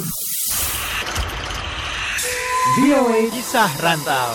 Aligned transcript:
home. 0.00 0.49
VOA 2.70 3.26
Kisah 3.34 3.66
Rantau. 3.82 4.30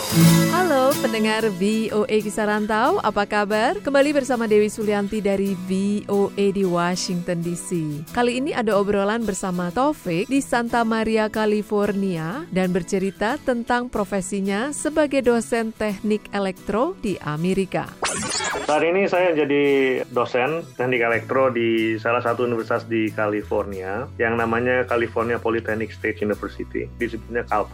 Halo 0.52 0.92
pendengar 1.00 1.48
VOA 1.56 2.20
Kisah 2.20 2.44
Rantau, 2.44 3.00
apa 3.00 3.24
kabar? 3.24 3.80
Kembali 3.80 4.12
bersama 4.12 4.44
Dewi 4.44 4.68
Sulianti 4.68 5.24
dari 5.24 5.56
VOA 5.56 6.52
di 6.52 6.68
Washington 6.68 7.40
DC. 7.40 8.04
Kali 8.12 8.44
ini 8.44 8.52
ada 8.52 8.76
obrolan 8.76 9.24
bersama 9.24 9.72
Taufik 9.72 10.28
di 10.28 10.44
Santa 10.44 10.84
Maria, 10.84 11.32
California 11.32 12.44
dan 12.52 12.76
bercerita 12.76 13.40
tentang 13.40 13.88
profesinya 13.88 14.76
sebagai 14.76 15.24
dosen 15.24 15.72
teknik 15.72 16.28
elektro 16.36 16.92
di 17.00 17.16
Amerika. 17.24 17.88
Saat 18.66 18.82
ini 18.82 19.06
saya 19.06 19.36
jadi 19.36 19.64
dosen 20.10 20.66
teknik 20.74 21.04
elektro 21.06 21.54
di 21.54 22.00
salah 22.02 22.24
satu 22.24 22.50
universitas 22.50 22.88
di 22.90 23.14
California 23.14 24.10
yang 24.18 24.40
namanya 24.40 24.88
California 24.90 25.38
Polytechnic 25.38 25.94
State 25.94 26.24
University, 26.26 26.90
disebutnya 26.98 27.46
Cal 27.46 27.70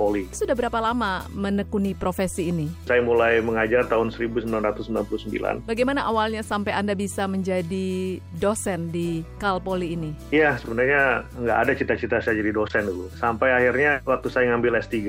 Sudah 0.52 0.68
berapa 0.68 0.84
lama 0.84 1.24
menekuni 1.32 1.96
profesi 1.96 2.52
ini? 2.52 2.68
Saya 2.84 3.00
mulai 3.00 3.40
mengajar 3.40 3.88
tahun 3.88 4.12
1999. 4.12 5.64
Bagaimana 5.64 6.04
awalnya 6.04 6.44
sampai 6.44 6.76
Anda 6.76 6.92
bisa 6.92 7.24
menjadi 7.24 8.20
dosen 8.36 8.92
di 8.92 9.24
Cal 9.40 9.64
Poly 9.64 9.96
ini? 9.96 10.12
Iya, 10.28 10.60
sebenarnya 10.60 11.24
nggak 11.40 11.56
ada 11.56 11.72
cita-cita 11.72 12.20
saya 12.20 12.44
jadi 12.44 12.52
dosen 12.52 12.84
dulu. 12.84 13.08
Sampai 13.16 13.56
akhirnya 13.56 14.04
waktu 14.04 14.28
saya 14.28 14.52
ngambil 14.52 14.84
S3 14.84 15.00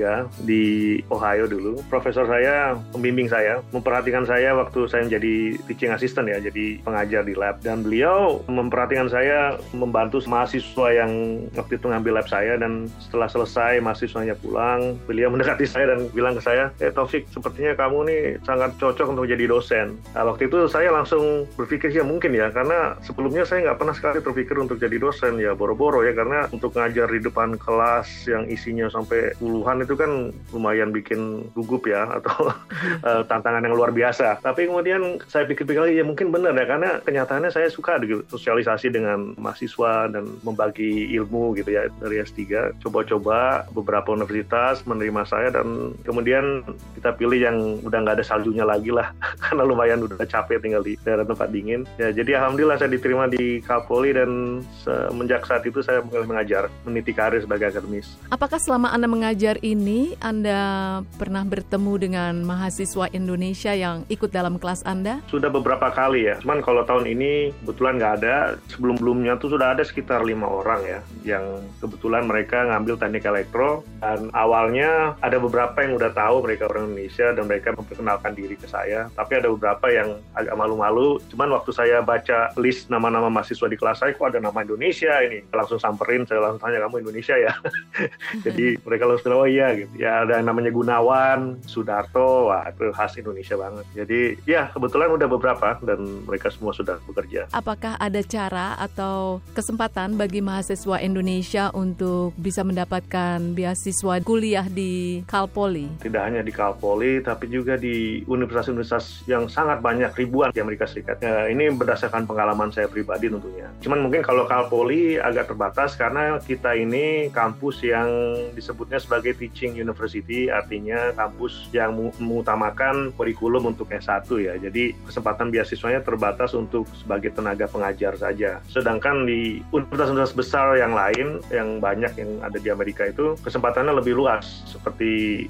di 0.47 0.63
Ohio 1.11 1.43
dulu, 1.51 1.83
profesor 1.91 2.23
saya, 2.23 2.79
pembimbing 2.95 3.27
saya, 3.27 3.59
memperhatikan 3.75 4.23
saya 4.23 4.55
waktu 4.55 4.87
saya 4.87 5.11
menjadi 5.11 5.59
teaching 5.67 5.91
assistant 5.91 6.31
ya, 6.31 6.39
jadi 6.39 6.79
pengajar 6.87 7.27
di 7.27 7.35
lab. 7.35 7.59
Dan 7.59 7.83
beliau 7.83 8.39
memperhatikan 8.47 9.11
saya 9.11 9.59
membantu 9.75 10.23
mahasiswa 10.23 10.87
yang 11.03 11.43
waktu 11.51 11.75
itu 11.75 11.91
ngambil 11.91 12.23
lab 12.23 12.31
saya 12.31 12.55
dan 12.55 12.87
setelah 13.03 13.27
selesai 13.27 13.83
mahasiswanya 13.83 14.39
pulang, 14.39 14.95
beliau 15.03 15.32
mendekati 15.33 15.65
saya 15.65 15.97
dan 15.97 16.05
bilang 16.13 16.37
ke 16.37 16.41
saya, 16.45 16.69
eh 16.77 16.93
Taufik, 16.93 17.25
sepertinya 17.33 17.73
kamu 17.73 17.97
nih 18.05 18.21
sangat 18.45 18.77
cocok 18.77 19.17
untuk 19.17 19.25
jadi 19.25 19.49
dosen. 19.49 19.97
Nah, 20.13 20.29
waktu 20.29 20.45
itu 20.45 20.69
saya 20.69 20.93
langsung 20.93 21.49
berpikir 21.57 21.89
ya 21.89 22.05
mungkin 22.05 22.37
ya, 22.37 22.53
karena 22.53 22.93
sebelumnya 23.01 23.41
saya 23.49 23.65
nggak 23.65 23.79
pernah 23.81 23.95
sekali 23.97 24.21
berpikir 24.21 24.55
untuk 24.61 24.77
jadi 24.77 25.01
dosen 25.01 25.41
ya 25.41 25.57
boro-boro 25.57 26.05
ya, 26.05 26.13
karena 26.13 26.45
untuk 26.53 26.77
ngajar 26.77 27.09
di 27.09 27.19
depan 27.25 27.57
kelas 27.57 28.29
yang 28.29 28.45
isinya 28.45 28.85
sampai 28.93 29.33
puluhan 29.41 29.81
itu 29.81 29.97
kan 29.97 30.29
lumayan 30.53 30.93
bikin 30.93 31.49
gugup 31.57 31.89
ya 31.89 32.05
atau 32.21 32.53
uh, 33.01 33.25
tantangan 33.31 33.65
yang 33.65 33.73
luar 33.73 33.89
biasa. 33.89 34.37
Tapi 34.45 34.69
kemudian 34.69 35.17
saya 35.25 35.49
pikir-pikir 35.49 35.81
lagi 35.89 35.97
ya 35.97 36.05
mungkin 36.05 36.29
benar 36.29 36.53
ya 36.53 36.69
karena 36.69 37.01
kenyataannya 37.01 37.49
saya 37.49 37.73
suka 37.73 37.97
gitu, 38.05 38.21
sosialisasi 38.29 38.93
dengan 38.93 39.33
mahasiswa 39.41 40.11
dan 40.13 40.29
membagi 40.45 41.09
ilmu 41.17 41.57
gitu 41.57 41.73
ya 41.73 41.89
dari 41.97 42.21
S3. 42.21 42.77
Coba-coba 42.83 43.65
beberapa 43.73 44.13
universitas 44.13 44.83
menerima 44.85 45.22
saya 45.27 45.49
dan 45.49 45.95
kemudian 46.03 46.63
kita 46.99 47.15
pilih 47.15 47.39
yang 47.39 47.57
udah 47.83 47.99
nggak 48.03 48.15
ada 48.21 48.25
saljunya 48.25 48.63
lagi 48.63 48.89
lah 48.93 49.11
karena 49.43 49.63
lumayan 49.63 50.03
udah 50.05 50.23
capek 50.23 50.61
tinggal 50.61 50.83
di 50.83 50.95
daerah 51.01 51.25
tempat 51.27 51.49
dingin. 51.49 51.87
Ya 51.99 52.13
jadi 52.13 52.39
alhamdulillah 52.39 52.79
saya 52.79 52.91
diterima 52.91 53.27
di 53.27 53.59
Kapolri 53.63 54.15
dan 54.15 54.61
semenjak 54.83 55.45
saat 55.47 55.63
itu 55.67 55.79
saya 55.81 56.03
mulai 56.03 56.27
mengajar, 56.27 56.67
meniti 56.87 57.11
karir 57.15 57.41
sebagai 57.43 57.73
akademis. 57.73 58.15
Apakah 58.29 58.59
selama 58.59 58.91
Anda 58.91 59.07
mengajar 59.09 59.59
ini 59.63 60.15
Anda 60.23 61.01
pernah 61.17 61.43
bertemu 61.47 61.93
dengan 61.99 62.33
mahasiswa 62.43 63.09
Indonesia 63.11 63.71
yang 63.73 64.07
ikut 64.07 64.29
dalam 64.31 64.57
kelas 64.57 64.83
Anda? 64.83 65.19
Sudah 65.27 65.49
beberapa 65.49 65.89
kali 65.91 66.29
ya. 66.29 66.35
Cuman 66.41 66.63
kalau 66.63 66.83
tahun 66.83 67.09
ini 67.09 67.53
kebetulan 67.63 67.99
nggak 67.99 68.13
ada. 68.23 68.35
Sebelum-belumnya 68.69 69.37
tuh 69.37 69.55
sudah 69.55 69.77
ada 69.77 69.83
sekitar 69.85 70.25
lima 70.25 70.49
orang 70.49 70.81
ya 70.83 70.99
yang 71.23 71.43
kebetulan 71.79 72.25
mereka 72.27 72.65
ngambil 72.67 72.95
teknik 72.99 73.25
elektro 73.25 73.85
dan 74.01 74.29
awalnya 74.35 75.12
ada 75.19 75.37
beberapa 75.37 75.75
yang 75.83 75.99
udah 75.99 76.11
tahu 76.15 76.47
mereka 76.47 76.71
orang 76.71 76.95
Indonesia 76.95 77.35
dan 77.35 77.43
mereka 77.43 77.75
memperkenalkan 77.75 78.31
diri 78.31 78.55
ke 78.55 78.71
saya. 78.71 79.11
Tapi 79.11 79.43
ada 79.43 79.51
beberapa 79.51 79.91
yang 79.91 80.23
agak 80.31 80.55
malu-malu. 80.55 81.19
Cuman 81.27 81.51
waktu 81.51 81.75
saya 81.75 81.99
baca 81.99 82.55
list 82.55 82.87
nama-nama 82.87 83.27
mahasiswa 83.27 83.67
di 83.67 83.75
kelas 83.75 83.99
saya, 83.99 84.15
kok 84.15 84.31
ada 84.31 84.39
nama 84.39 84.63
Indonesia 84.63 85.11
ini. 85.19 85.43
Langsung 85.51 85.83
samperin, 85.83 86.23
saya 86.23 86.39
langsung 86.39 86.63
tanya 86.63 86.87
kamu 86.87 87.03
Indonesia 87.03 87.35
ya. 87.35 87.51
Jadi 88.47 88.79
mereka 88.87 89.03
langsung 89.03 89.33
bilang 89.33 89.41
oh 89.41 89.49
iya 89.49 89.67
gitu. 89.73 89.91
Ya 89.97 90.21
ada 90.23 90.37
yang 90.37 90.47
namanya 90.47 90.69
Gunawan, 90.69 91.57
Sudarto, 91.65 92.53
wah 92.53 92.69
itu 92.69 92.93
khas 92.93 93.17
Indonesia 93.17 93.57
banget. 93.57 93.85
Jadi 93.97 94.21
ya 94.45 94.69
kebetulan 94.69 95.09
udah 95.09 95.27
beberapa 95.27 95.69
dan 95.81 96.23
mereka 96.29 96.53
semua 96.53 96.71
sudah 96.71 97.01
bekerja. 97.09 97.49
Apakah 97.49 97.97
ada 97.97 98.21
cara 98.21 98.77
atau 98.77 99.41
kesempatan 99.57 100.15
bagi 100.15 100.39
mahasiswa 100.45 101.01
Indonesia 101.01 101.73
untuk 101.73 102.37
bisa 102.37 102.61
mendapatkan 102.61 103.41
beasiswa 103.57 104.21
kuliah 104.21 104.69
di 104.69 104.93
Kalpoli? 105.25 105.87
Tidak 105.99 106.21
hanya 106.21 106.45
di 106.45 106.53
Kalpoli, 106.53 107.23
tapi 107.23 107.49
juga 107.49 107.79
di 107.79 108.21
universitas-universitas 108.27 109.25
yang 109.25 109.49
sangat 109.49 109.81
banyak 109.81 110.11
ribuan 110.13 110.53
di 110.53 110.61
Amerika 110.61 110.85
Serikat. 110.85 111.19
Ya, 111.23 111.49
ini 111.49 111.73
berdasarkan 111.73 112.29
pengalaman 112.29 112.69
saya 112.69 112.85
pribadi 112.85 113.27
tentunya. 113.31 113.67
Cuman 113.81 114.05
mungkin 114.05 114.21
kalau 114.21 114.45
Kalpoli 114.45 115.17
agak 115.17 115.49
terbatas 115.49 115.97
karena 115.97 116.37
kita 116.39 116.77
ini 116.77 117.33
kampus 117.33 117.81
yang 117.81 118.07
disebutnya 118.53 119.01
sebagai 119.01 119.33
teaching 119.35 119.73
university, 119.73 120.53
artinya 120.53 121.11
kampus 121.17 121.71
yang 121.73 121.97
mengutamakan 122.21 123.09
kurikulum 123.17 123.73
untuk 123.73 123.89
S1 123.89 124.29
ya. 124.37 124.53
Jadi 124.61 124.93
kesempatan 125.09 125.49
beasiswanya 125.49 126.05
terbatas 126.05 126.53
untuk 126.53 126.85
sebagai 126.93 127.33
tenaga 127.33 127.65
pengajar 127.65 128.13
saja. 128.15 128.61
Sedangkan 128.69 129.25
di 129.25 129.65
universitas-universitas 129.73 130.37
besar 130.37 130.77
yang 130.77 130.93
lain, 130.93 131.41
yang 131.49 131.81
banyak 131.81 132.13
yang 132.13 132.31
ada 132.45 132.57
di 132.61 132.69
Amerika 132.69 133.09
itu, 133.09 133.33
kesempatannya 133.41 133.93
lebih 133.97 134.13
luas. 134.13 134.61
Seperti 134.69 134.92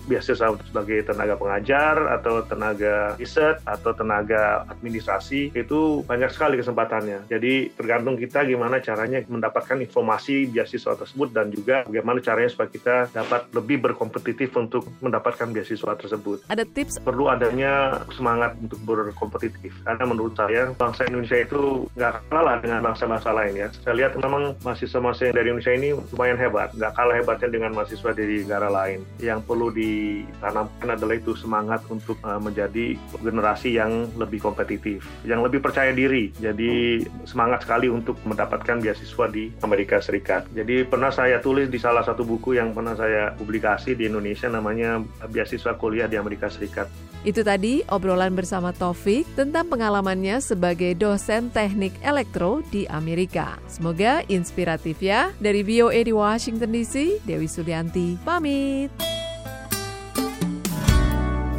beasiswa 0.07 0.55
sebagai 0.67 1.03
tenaga 1.05 1.35
pengajar, 1.37 1.95
atau 2.19 2.43
tenaga 2.45 3.15
riset, 3.19 3.59
atau 3.63 3.91
tenaga 3.95 4.67
administrasi, 4.71 5.53
itu 5.53 6.03
banyak 6.07 6.29
sekali 6.31 6.59
kesempatannya. 6.59 7.27
Jadi 7.27 7.73
tergantung 7.75 8.15
kita 8.19 8.45
gimana 8.47 8.79
caranya 8.79 9.23
mendapatkan 9.27 9.79
informasi 9.81 10.49
beasiswa 10.51 10.93
tersebut 10.95 11.33
dan 11.33 11.49
juga 11.49 11.83
bagaimana 11.87 12.19
caranya 12.19 12.49
supaya 12.51 12.69
kita 12.69 12.95
dapat 13.11 13.49
lebih 13.55 13.81
berkompetitif 13.83 14.53
untuk 14.55 14.87
mendapatkan 14.99 15.49
beasiswa 15.51 15.93
tersebut. 15.97 16.47
Ada 16.47 16.63
tips? 16.67 17.01
Perlu 17.03 17.27
adanya 17.31 18.03
semangat 18.13 18.55
untuk 18.59 18.79
berkompetitif. 18.83 19.73
Karena 19.83 20.05
menurut 20.07 20.37
saya 20.37 20.71
bangsa 20.75 21.07
Indonesia 21.07 21.39
itu 21.39 21.87
nggak 21.97 22.13
kalah 22.29 22.57
dengan 22.61 22.79
bangsa-bangsa 22.85 23.29
lain 23.33 23.53
ya. 23.57 23.67
Saya 23.83 23.95
lihat 23.97 24.11
memang 24.19 24.55
mahasiswa-mahasiswa 24.61 25.35
dari 25.35 25.47
Indonesia 25.51 25.73
ini 25.73 25.89
lumayan 26.13 26.39
hebat. 26.39 26.69
Nggak 26.75 26.93
kalah 26.95 27.15
hebatnya 27.17 27.49
dengan 27.49 27.71
mahasiswa 27.75 28.11
dari 28.13 28.45
negara 28.45 28.69
lain. 28.69 28.99
Yang 29.33 29.49
perlu 29.49 29.73
ditanamkan 29.73 30.93
adalah 30.93 31.17
itu 31.17 31.33
semangat 31.33 31.81
untuk 31.89 32.21
uh, 32.21 32.37
menjadi 32.37 32.93
generasi 33.17 33.81
yang 33.81 34.05
lebih 34.13 34.45
kompetitif, 34.45 35.01
yang 35.25 35.41
lebih 35.41 35.57
percaya 35.57 35.89
diri. 35.89 36.29
Jadi 36.37 37.01
semangat 37.25 37.65
sekali 37.65 37.89
untuk 37.89 38.21
mendapatkan 38.29 38.77
beasiswa 38.77 39.25
di 39.33 39.49
Amerika 39.65 39.97
Serikat. 39.97 40.45
Jadi 40.53 40.85
pernah 40.85 41.09
saya 41.09 41.41
tulis 41.41 41.65
di 41.65 41.81
salah 41.81 42.05
satu 42.05 42.21
buku 42.21 42.61
yang 42.61 42.77
pernah 42.77 42.93
saya 42.93 43.33
publikasi 43.33 43.97
di 43.97 44.05
Indonesia 44.05 44.45
namanya 44.53 45.01
beasiswa 45.33 45.73
kuliah 45.81 46.05
di 46.05 46.21
Amerika 46.21 46.45
Serikat. 46.45 46.85
Itu 47.23 47.39
tadi 47.41 47.79
obrolan 47.87 48.35
bersama 48.35 48.75
Taufik 48.75 49.23
tentang 49.39 49.71
pengalamannya 49.71 50.43
sebagai 50.43 50.91
dosen 50.99 51.47
teknik 51.55 51.95
elektro 52.03 52.59
di 52.67 52.83
Amerika. 52.91 53.55
Semoga 53.71 54.27
inspiratif 54.27 54.99
ya. 54.99 55.31
Dari 55.39 55.63
VOA 55.63 56.03
di 56.03 56.11
Washington 56.11 56.75
DC, 56.75 57.23
Dewi 57.23 57.47
Sulianti 57.47 58.19
pamit. 58.27 59.22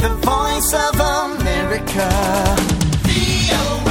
the 0.04 0.14
voice 0.16 0.74
of 0.74 0.94
America. 1.00 2.08
The 3.04 3.83